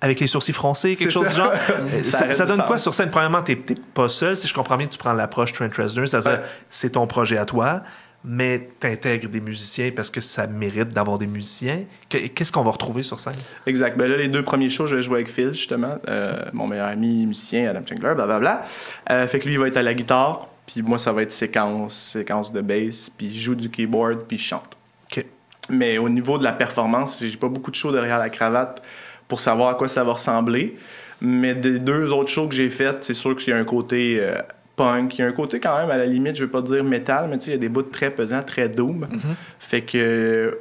avec 0.00 0.18
les 0.18 0.26
sourcils 0.26 0.52
froncés, 0.54 0.94
quelque 0.96 1.10
chose 1.10 1.26
ça. 1.28 1.30
du 1.30 1.36
genre. 1.36 1.52
Euh, 1.70 2.32
Ça 2.32 2.46
donne 2.46 2.62
quoi 2.66 2.78
sur 2.78 2.94
scène? 2.94 3.10
Premièrement, 3.10 3.42
t'es 3.42 3.56
t'es 3.56 3.74
pas 3.94 4.08
seul, 4.08 4.34
si 4.36 4.48
je 4.48 4.54
comprends 4.54 4.76
bien, 4.76 4.86
tu 4.86 4.98
prends 4.98 5.12
l'approche 5.12 5.52
Trent 5.52 5.68
Reznor, 5.76 6.08
c'est-à-dire 6.08 6.32
Ouais. 6.40 6.46
c'est 6.70 6.90
ton 6.90 7.06
projet 7.06 7.36
à 7.36 7.44
toi, 7.44 7.82
mais 8.24 8.68
t'intègres 8.78 9.28
des 9.28 9.40
musiciens 9.40 9.90
parce 9.94 10.10
que 10.10 10.20
ça 10.20 10.46
mérite 10.46 10.88
d'avoir 10.88 11.18
des 11.18 11.26
musiciens. 11.26 11.82
Que- 12.08 12.18
Qu'est-ce 12.28 12.52
qu'on 12.52 12.62
va 12.62 12.70
retrouver 12.70 13.02
sur 13.02 13.18
scène? 13.18 13.34
Exact. 13.66 13.96
Ben 13.98 14.08
là, 14.10 14.16
les 14.16 14.28
deux 14.28 14.42
premiers 14.44 14.68
shows, 14.70 14.86
je 14.86 14.96
vais 14.96 15.02
jouer 15.02 15.16
avec 15.16 15.28
Phil, 15.28 15.52
justement, 15.54 15.98
euh, 16.08 16.40
mon 16.52 16.66
meilleur 16.68 16.86
ami 16.88 17.26
musicien, 17.26 17.68
Adam 17.70 17.80
Chandler, 17.88 18.14
blablabla. 18.14 18.62
Euh, 19.10 19.26
fait 19.26 19.38
que 19.40 19.46
lui, 19.46 19.54
il 19.54 19.58
va 19.58 19.66
être 19.68 19.76
à 19.76 19.82
la 19.82 19.94
guitare, 19.94 20.48
puis 20.66 20.82
moi, 20.82 20.98
ça 20.98 21.12
va 21.12 21.22
être 21.22 21.32
séquence, 21.32 21.94
séquence 21.94 22.52
de 22.52 22.60
bass, 22.60 23.10
puis 23.16 23.34
je 23.34 23.40
joue 23.40 23.54
du 23.56 23.68
keyboard, 23.70 24.20
puis 24.28 24.38
je 24.38 24.44
chante. 24.44 24.76
OK. 25.10 25.24
Mais 25.70 25.98
au 25.98 26.08
niveau 26.08 26.38
de 26.38 26.44
la 26.44 26.52
performance, 26.52 27.18
j'ai 27.24 27.36
pas 27.36 27.48
beaucoup 27.48 27.70
de 27.70 27.76
shows 27.76 27.92
derrière 27.92 28.18
la 28.18 28.30
cravate 28.30 28.82
pour 29.26 29.40
savoir 29.40 29.70
à 29.70 29.74
quoi 29.74 29.88
ça 29.88 30.04
va 30.04 30.12
ressembler. 30.12 30.76
Mais 31.20 31.54
des 31.54 31.78
deux 31.78 32.12
autres 32.12 32.30
shows 32.30 32.48
que 32.48 32.54
j'ai 32.54 32.68
faites, 32.68 33.04
c'est 33.04 33.14
sûr 33.14 33.36
qu'il 33.36 33.52
y 33.52 33.56
a 33.56 33.58
un 33.58 33.64
côté 33.64 34.16
euh, 34.20 34.38
punk, 34.76 35.18
il 35.18 35.22
y 35.22 35.24
a 35.24 35.28
un 35.28 35.32
côté 35.32 35.60
quand 35.60 35.76
même, 35.76 35.90
à 35.90 35.96
la 35.96 36.06
limite, 36.06 36.36
je 36.36 36.44
vais 36.44 36.50
pas 36.50 36.62
dire 36.62 36.82
métal, 36.84 37.26
mais 37.28 37.38
tu 37.38 37.46
sais, 37.46 37.50
il 37.50 37.54
y 37.54 37.56
a 37.56 37.60
des 37.60 37.68
bouts 37.68 37.82
très 37.82 38.10
pesants, 38.10 38.42
très 38.42 38.68
doom. 38.68 39.06
Fait 39.58 39.82
que 39.82 40.58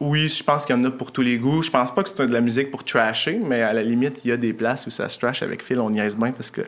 Oui, 0.00 0.28
je 0.28 0.42
pense 0.42 0.66
qu'il 0.66 0.74
y 0.74 0.78
en 0.78 0.84
a 0.84 0.90
pour 0.90 1.12
tous 1.12 1.22
les 1.22 1.38
goûts. 1.38 1.62
Je 1.62 1.70
pense 1.70 1.94
pas 1.94 2.02
que 2.02 2.08
c'est 2.08 2.26
de 2.26 2.32
la 2.32 2.40
musique 2.40 2.70
pour 2.70 2.82
trasher, 2.82 3.40
mais 3.42 3.62
à 3.62 3.72
la 3.72 3.82
limite, 3.82 4.20
il 4.24 4.30
y 4.30 4.32
a 4.32 4.36
des 4.36 4.52
places 4.52 4.86
où 4.86 4.90
ça 4.90 5.08
se 5.08 5.18
trash 5.18 5.42
avec 5.42 5.62
Phil, 5.62 5.78
on 5.78 5.88
niaise 5.90 6.16
bien 6.16 6.32
parce 6.32 6.50
que 6.50 6.62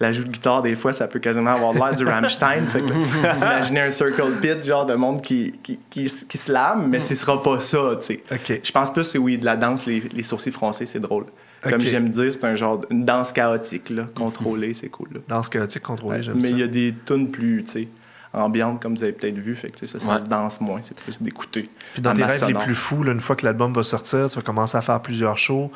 l'ajout 0.00 0.24
de 0.24 0.30
guitare, 0.30 0.62
des 0.62 0.74
fois, 0.74 0.92
ça 0.92 1.06
peut 1.06 1.18
quasiment 1.18 1.50
avoir 1.50 1.74
l'air 1.74 1.94
du 1.94 2.04
Rammstein. 2.06 2.66
fait 2.72 2.80
que 2.80 2.92
vous 2.92 3.42
imaginez 3.42 3.80
un 3.80 3.90
circle 3.90 4.32
pit, 4.40 4.64
genre 4.64 4.86
de 4.86 4.94
monde 4.94 5.20
qui, 5.20 5.52
qui, 5.62 5.78
qui, 5.90 6.06
qui 6.06 6.38
se 6.38 6.50
lame, 6.50 6.88
mais 6.88 7.00
ce 7.00 7.14
sera 7.14 7.42
pas 7.42 7.60
ça, 7.60 7.96
tu 8.00 8.06
sais. 8.06 8.60
Je 8.62 8.72
pense 8.72 8.92
plus 8.92 9.12
que 9.12 9.18
oui, 9.18 9.36
de 9.36 9.44
la 9.44 9.56
danse, 9.56 9.84
les, 9.86 10.00
les 10.00 10.22
sourcils 10.22 10.50
froncés, 10.52 10.86
c'est 10.86 11.00
drôle. 11.00 11.26
Comme 11.62 11.80
j'aime 11.80 12.08
dire, 12.08 12.32
c'est 12.32 12.44
un 12.44 12.54
genre 12.54 12.80
une 12.90 13.04
danse 13.04 13.32
chaotique, 13.32 13.90
là, 13.90 14.06
contrôlée, 14.14 14.72
c'est 14.74 14.88
cool. 14.88 15.08
Là. 15.14 15.20
Danse 15.28 15.48
chaotique 15.48 15.82
contrôlée, 15.82 16.16
Ouais, 16.18 16.22
j'aime 16.22 16.36
mais 16.36 16.40
ça. 16.42 16.48
il 16.48 16.58
y 16.58 16.62
a 16.62 16.66
des 16.68 16.94
tunes 17.04 17.30
plus, 17.30 17.64
tu 17.64 17.70
sais, 17.72 17.88
ambiantes, 18.32 18.80
comme 18.80 18.94
vous 18.94 19.02
avez 19.02 19.12
peut-être 19.12 19.36
vu, 19.38 19.54
fait 19.56 19.70
que 19.70 19.84
ça, 19.86 19.98
Ouais. 19.98 20.18
se 20.18 20.24
danse 20.24 20.60
moins, 20.60 20.80
c'est 20.82 20.96
plus 20.98 21.20
d'écouter. 21.20 21.64
Puis 21.92 22.00
dans 22.02 22.14
tes 22.14 22.24
rêves 22.24 22.46
les 22.46 22.54
plus 22.54 22.74
fous, 22.74 23.02
là, 23.02 23.12
une 23.12 23.20
fois 23.20 23.36
que 23.36 23.44
l'album 23.44 23.72
va 23.72 23.82
sortir, 23.82 24.28
tu 24.28 24.36
vas 24.36 24.42
commencer 24.42 24.76
à 24.78 24.80
faire 24.80 25.00
plusieurs 25.02 25.36
shows. 25.36 25.70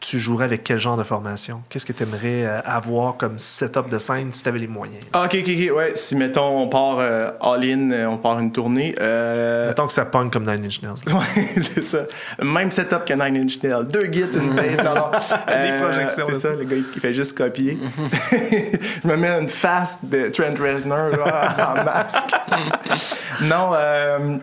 Tu 0.00 0.18
jouerais 0.18 0.44
avec 0.44 0.64
quel 0.64 0.76
genre 0.76 0.98
de 0.98 1.02
formation? 1.02 1.62
Qu'est-ce 1.70 1.86
que 1.86 1.92
tu 1.94 2.02
aimerais 2.02 2.44
avoir 2.66 3.16
comme 3.16 3.38
setup 3.38 3.88
de 3.88 3.98
scène 3.98 4.32
si 4.32 4.42
tu 4.42 4.48
avais 4.50 4.58
les 4.58 4.66
moyens? 4.66 5.02
Ah, 5.14 5.24
ok, 5.24 5.36
ok, 5.40 5.48
ok, 5.48 5.76
ouais. 5.76 5.92
Si, 5.94 6.14
mettons, 6.14 6.58
on 6.62 6.68
part 6.68 6.98
euh, 6.98 7.30
all-in, 7.40 7.90
euh, 7.90 8.06
on 8.06 8.18
part 8.18 8.38
une 8.38 8.52
tournée. 8.52 8.94
Euh... 9.00 9.68
Mettons 9.68 9.86
que 9.86 9.92
ça 9.94 10.04
pogne 10.04 10.28
comme 10.28 10.44
Nine 10.44 10.66
Inch 10.66 10.82
Nails. 10.82 10.94
Ouais, 11.14 11.46
c'est 11.74 11.82
ça. 11.82 11.98
Même 12.42 12.70
setup 12.70 13.06
que 13.06 13.14
Nine 13.14 13.44
Inch 13.44 13.62
Nails. 13.62 13.86
Deux 13.88 14.06
guides, 14.06 14.34
une 14.34 14.52
bass. 14.54 14.78
Non, 14.84 14.94
non. 14.94 15.10
Les 15.48 15.78
projections, 15.80 16.24
C'est 16.26 16.34
ça, 16.34 16.50
le 16.50 16.64
gars 16.64 16.76
qui 16.92 17.00
fait 17.00 17.14
juste 17.14 17.36
copier. 17.38 17.78
Je 18.30 19.08
me 19.08 19.16
mets 19.16 19.30
une 19.30 19.48
face 19.48 20.00
de 20.02 20.28
Trent 20.28 20.60
Reznor 20.62 21.12
genre, 21.14 21.26
en 21.28 21.82
masque. 21.84 22.30
non, 23.42 23.70
euh, 23.72 24.36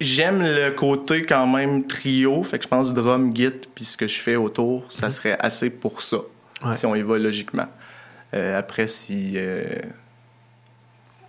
j'aime 0.00 0.42
le 0.42 0.70
côté 0.70 1.22
quand 1.22 1.46
même 1.46 1.86
trio. 1.86 2.42
Fait 2.42 2.58
que 2.58 2.64
je 2.64 2.68
pense 2.68 2.92
drum, 2.94 3.34
git, 3.34 3.50
puis 3.74 3.84
ce 3.84 3.96
que 3.96 4.06
je 4.08 4.20
fais 4.20 4.36
autour, 4.36 4.84
ça 4.90 5.10
serait 5.10 5.36
assez 5.40 5.70
pour 5.70 6.02
ça. 6.02 6.18
Ouais. 6.64 6.72
Si 6.72 6.86
on 6.86 6.94
y 6.94 7.02
va 7.02 7.18
logiquement. 7.18 7.66
Euh, 8.34 8.58
après, 8.58 8.88
si. 8.88 9.32
euh, 9.36 9.64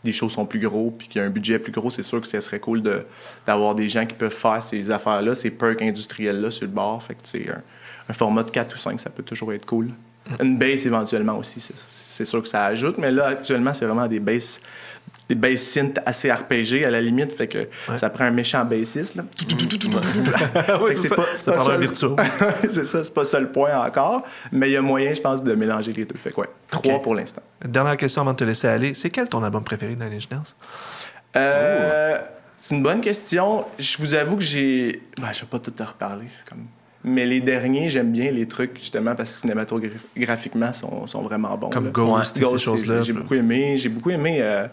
les 0.04 0.12
shows 0.12 0.30
sont 0.30 0.46
plus 0.46 0.60
gros 0.60 0.92
puis 0.92 1.08
qu'il 1.08 1.20
y 1.20 1.24
a 1.24 1.28
un 1.28 1.32
budget 1.32 1.58
plus 1.58 1.72
gros, 1.72 1.90
c'est 1.90 2.04
sûr 2.04 2.22
que 2.22 2.28
ça 2.28 2.40
serait 2.40 2.60
cool 2.60 2.84
de- 2.84 3.06
d'avoir 3.48 3.74
des 3.74 3.90
gens 3.90 4.06
qui 4.06 4.14
peuvent 4.14 4.32
faire 4.32 4.62
ces 4.62 4.92
affaires-là, 4.92 5.34
ces 5.34 5.50
perks 5.50 5.82
industriels-là 5.82 6.52
sur 6.52 6.66
le 6.68 6.72
bord. 6.72 7.02
Fait 7.02 7.16
que, 7.16 7.24
tu 7.24 7.50
un, 7.50 7.62
un 8.08 8.14
format 8.14 8.44
de 8.44 8.52
4 8.52 8.76
ou 8.76 8.78
5, 8.78 9.00
ça 9.00 9.10
peut 9.10 9.24
toujours 9.24 9.52
être 9.54 9.66
cool. 9.66 9.90
Une 10.40 10.58
bass 10.60 10.86
éventuellement 10.86 11.38
aussi, 11.40 11.60
c'est- 11.60 11.78
c'est 11.78 12.26
sûr 12.26 12.42
que 12.44 12.48
ça 12.48 12.66
ajoute, 12.66 12.98
mais 13.00 13.10
là, 13.12 13.28
actuellement, 13.30 13.74
c'est 13.74 13.86
vraiment 13.86 14.08
des 14.08 14.20
basses 14.20 14.62
des 15.30 15.36
basses 15.36 15.62
synth 15.62 16.00
assez 16.06 16.32
RPG 16.32 16.86
à 16.86 16.92
la 16.92 17.02
limite, 17.02 17.32
fait 17.32 17.48
que 17.48 17.68
ça 17.96 18.10
prend 18.10 18.26
un 18.26 18.32
méchant 18.32 18.64
bassiste. 18.64 19.16
Là. 19.16 19.24
c'est 20.94 21.08
ça. 21.08 21.16
c'est 21.36 21.44
Ça 21.44 21.52
pas 21.52 21.58
prendrait 21.58 21.76
un 21.76 21.80
virtuose. 21.80 22.16
c'est 22.70 22.86
ça, 22.86 23.04
c'est 23.04 23.14
pas 23.14 23.26
ça 23.26 23.40
le 23.40 23.52
point 23.52 23.76
encore, 23.86 24.24
mais 24.52 24.70
il 24.70 24.74
y 24.74 24.78
a 24.78 24.82
moyen, 24.82 25.14
je 25.14 25.22
pense, 25.22 25.44
de 25.44 25.56
mélanger 25.56 25.94
les 25.94 26.06
deux. 26.06 26.18
Fait 26.18 26.32
que 26.32 26.42
ouais, 26.42 26.50
trois 26.70 27.02
pour 27.02 27.16
l'instant. 27.16 27.42
Dernière 27.64 27.98
question 27.98 28.22
avant 28.22 28.34
de 28.34 28.38
te 28.38 28.44
laisser 28.44 28.68
aller. 28.68 28.94
C'est 28.94 29.10
quel 29.10 29.30
ton 29.30 29.44
album 29.44 29.64
préféré 29.64 29.94
Inch 29.94 30.30
Nails? 30.30 30.54
Euh, 31.36 32.18
c'est 32.58 32.76
une 32.76 32.84
bonne 32.84 33.02
question. 33.02 33.66
Je 33.78 33.98
vous 34.00 34.14
avoue 34.14 34.38
que 34.38 34.44
j'ai. 34.44 35.04
Ben, 35.22 35.32
je 35.34 35.42
vais 35.42 35.48
pas 35.48 35.60
tout 35.60 35.72
te 35.72 35.84
reparler. 35.84 36.28
Comme... 36.48 36.68
Mais 37.08 37.28
les 37.28 37.40
derniers, 37.40 37.88
j'aime 37.88 38.12
bien 38.12 38.32
les 38.32 38.48
trucs, 38.48 38.80
justement, 38.80 39.14
parce 39.14 39.32
que 39.32 39.42
cinématographiquement, 39.42 40.74
sont, 40.74 41.06
sont 41.06 41.22
vraiment 41.22 41.56
bons. 41.56 41.70
Comme 41.70 41.86
là. 41.86 41.92
Ghost 41.92 42.40
Ghost, 42.40 42.58
ces 42.58 42.64
choses-là. 42.64 43.02
J'ai 43.02 43.14
beaucoup 43.14 43.36
aimé. 43.36 43.78
J'ai 43.78 43.90
beaucoup 43.90 44.10
aimé, 44.10 44.40
euh, 44.42 44.68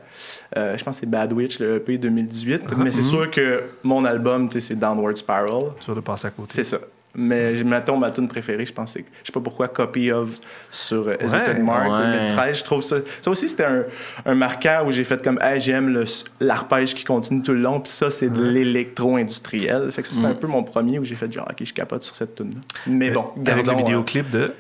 euh, 0.57 0.79
je 0.79 0.83
pense 0.83 0.97
que 0.97 1.01
c'est 1.01 1.11
Bad 1.11 1.31
Witch, 1.35 1.59
le 1.59 1.77
EP 1.77 1.99
2018. 1.99 2.63
Ah, 2.65 2.75
mais 2.79 2.91
c'est 2.91 3.03
mhm. 3.03 3.07
sûr 3.07 3.31
que 3.31 3.65
mon 3.83 4.07
album, 4.07 4.49
c'est 4.51 4.79
Downward 4.79 5.15
Spiral. 5.19 5.73
Tu 5.79 5.91
vas 5.91 5.95
de 5.95 6.01
passer 6.01 6.29
à 6.29 6.31
côté. 6.31 6.55
C'est 6.55 6.65
ça. 6.65 6.79
Mais 7.15 7.63
mettons 7.63 7.99
ma 7.99 8.11
tune 8.11 8.27
préférée, 8.27 8.65
je 8.65 8.73
pense 8.73 8.95
que 8.95 9.01
c'est- 9.01 9.07
je 9.23 9.27
sais 9.27 9.33
pas 9.33 9.41
pourquoi 9.41 9.69
Copy 9.69 10.11
of 10.13 10.31
sur 10.71 11.09
euh, 11.09 11.15
Hesitant 11.21 11.53
Ouais, 11.53 11.59
Mark 11.59 11.91
ouais. 11.91 12.13
2013, 12.19 12.59
je 12.59 12.65
trouve 12.65 12.83
ça 12.83 12.97
ça 13.21 13.31
aussi 13.31 13.49
c'était 13.51 13.67
un, 13.67 13.85
un 14.25 14.35
marqueur 14.35 14.87
où 14.87 14.93
j'ai 14.93 15.05
fait 15.05 15.23
comme 15.23 15.39
hey, 15.43 15.61
j'aime 15.61 15.89
le- 15.91 16.05
l'arpège 16.41 16.95
qui 16.95 17.05
continue 17.05 17.43
tout 17.43 17.53
le 17.53 17.61
long 17.61 17.81
puis 17.81 17.93
ça 17.93 18.11
c'est 18.11 18.31
de 18.31 18.43
l'électro 18.43 19.17
industriel. 19.17 19.93
Fait 19.93 20.01
que 20.03 20.09
ça, 20.09 20.15
c'était 20.15 20.27
Mm. 20.29 20.31
un 20.31 20.35
peu 20.37 20.47
mon 20.47 20.63
premier 20.65 20.99
où 20.99 21.05
j'ai 21.05 21.15
fait 21.17 21.31
genre 21.31 21.47
OK, 21.51 21.63
je 21.65 21.75
capote 21.75 22.03
sur 22.03 22.17
cette 22.17 22.35
tune 22.35 22.51
là. 22.55 22.61
Mais 22.87 23.11
bon, 23.11 23.27
Euh, 23.37 23.41
Avec 23.53 23.57
le 23.67 23.73
gardons, 23.73 23.77
vidéoclip 23.85 24.31
de 24.31 24.53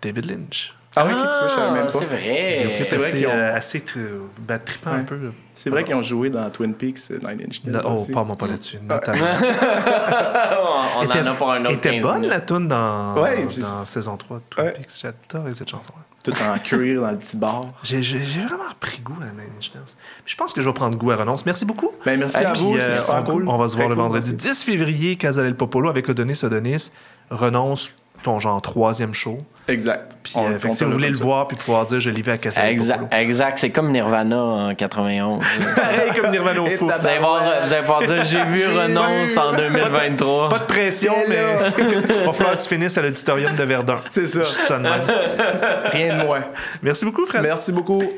David 0.00 0.30
Lynch. 0.30 0.74
Ah 0.94 1.06
oui, 1.06 1.12
ok, 1.12 1.18
tu 1.20 1.24
vois, 1.38 1.48
je 1.48 1.52
savais 1.54 1.70
même 1.72 1.82
Ah, 1.88 1.92
pas. 1.92 1.98
c'est 1.98 2.04
vrai. 2.04 2.74
C'est 2.84 2.96
vrai 2.96 3.04
assez, 3.06 3.16
qu'ils 3.16 3.26
ont- 3.26 3.30
euh, 3.30 3.56
assez 3.56 3.80
trippant 3.80 4.90
un 4.92 5.04
peu. 5.04 5.18
C'est 5.54 5.70
vrai 5.70 5.84
qu'ils 5.84 5.94
ont 5.96 6.02
joué 6.02 6.28
dans 6.30 6.48
Twin 6.50 6.74
Peaks 6.74 6.98
euh, 7.10 7.18
Nine 7.18 7.46
Inch 7.48 7.64
Nails. 7.64 7.80
Oh, 7.84 7.96
parle-moi 8.12 8.36
pas 8.36 8.46
là-dessus. 8.46 8.78
notamment. 8.82 9.18
on 10.98 11.02
était, 11.04 11.20
en 11.20 11.26
a 11.26 11.34
pour 11.34 11.50
un 11.50 11.60
autre 11.64 11.74
était 11.74 11.90
15 11.92 12.02
bonne 12.02 12.14
minutes. 12.16 12.30
la 12.30 12.40
tune 12.40 12.68
dans, 12.68 13.20
Ouais, 13.22 13.44
dans 13.44 13.84
saison 13.84 14.16
3 14.16 14.36
de 14.38 14.42
Twin 14.50 14.66
Ouais. 14.66 14.72
Peaks? 14.72 15.00
J'adore 15.02 15.54
cette 15.54 15.68
chanson. 15.70 15.92
Tout 16.22 16.32
en 16.32 16.58
cuir 16.58 17.00
dans 17.02 17.10
le 17.10 17.16
petit 17.16 17.36
bar. 17.36 17.62
J'ai 17.82 18.00
vraiment 18.00 18.68
repris 18.68 19.00
goût 19.00 19.16
à 19.22 19.24
Nine 19.26 19.50
Inch 19.56 19.74
Nails. 19.74 19.84
Je 20.26 20.36
pense 20.36 20.52
que 20.52 20.60
je 20.60 20.68
vais 20.68 20.72
prendre 20.74 20.96
goût 20.96 21.10
à 21.10 21.16
Renonce. 21.16 21.44
Merci 21.46 21.64
beaucoup. 21.64 21.90
Ben 22.04 22.18
merci 22.18 22.36
Et 22.40 22.44
à 22.44 22.52
puis, 22.52 22.62
vous, 22.62 22.76
euh, 22.76 22.80
c'est 22.80 23.00
super 23.02 23.20
on, 23.20 23.30
cool. 23.32 23.48
on 23.48 23.56
va 23.56 23.68
se 23.68 23.76
voir 23.76 23.88
Très 23.88 23.96
le 23.96 24.00
vendredi 24.00 24.32
merci. 24.32 24.48
10 24.48 24.64
février, 24.64 25.16
Casa 25.16 25.42
del 25.42 25.56
Popolo 25.56 25.88
avec 25.88 26.08
Odonis 26.08 26.40
Odonis. 26.44 26.92
Renonce, 27.30 27.92
ton 28.22 28.38
genre 28.38 28.60
troisième 28.62 29.12
show. 29.14 29.38
Exact. 29.68 30.16
Puis, 30.22 30.32
On- 30.36 30.50
euh, 30.50 30.58
fait 30.58 30.70
que 30.70 30.74
si 30.74 30.84
vous 30.84 30.90
voulez 30.92 31.08
le 31.10 31.14
ça. 31.14 31.24
voir 31.24 31.46
puis 31.46 31.56
pouvoir 31.56 31.84
dire 31.86 32.00
je 32.00 32.10
l'y 32.10 32.22
vais 32.22 32.32
à 32.32 32.36
Popolo. 32.36 32.66
Exact, 32.66 33.14
exact. 33.14 33.58
C'est 33.58 33.70
comme 33.70 33.92
Nirvana 33.92 34.42
en 34.42 34.74
91. 34.74 35.40
Pareil 35.76 36.10
comme 36.20 36.30
Nirvana 36.32 36.62
au 36.62 36.66
fou. 36.70 36.86
vous, 36.88 37.06
allez 37.06 37.18
voir, 37.20 37.42
vous 37.64 37.72
allez 37.72 37.82
pouvoir 37.82 38.02
dire 38.02 38.24
j'ai 38.24 38.42
vu 38.44 38.66
Renonce 38.66 39.36
en 39.36 39.52
2023. 39.52 40.48
Pas 40.48 40.58
de 40.58 40.64
pression, 40.64 41.14
Et 41.26 41.28
mais 41.28 41.36
là. 41.36 41.70
va 42.26 42.32
falloir 42.32 42.56
que 42.56 42.62
tu 42.62 42.68
finisses 42.68 42.98
à 42.98 43.02
l'auditorium 43.02 43.54
de 43.54 43.64
Verdun. 43.64 44.00
C'est 44.08 44.26
ça. 44.26 44.78
De. 44.78 45.90
Rien 45.90 46.18
de 46.18 46.22
moins. 46.24 46.44
Merci 46.82 47.04
beaucoup, 47.04 47.24
Fred. 47.26 47.42
Merci 47.42 47.72
beaucoup. 47.72 48.02